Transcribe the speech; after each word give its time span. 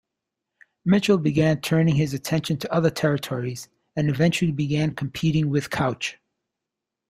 Mitchel 0.83 1.21
began 1.21 1.61
turning 1.61 1.93
his 1.93 2.11
attention 2.11 2.57
to 2.57 2.73
other 2.73 2.89
territories, 2.89 3.69
and 3.95 4.09
eventually 4.09 4.51
began 4.51 4.95
competing 4.95 5.51
with 5.51 5.69
Couch. 5.69 6.17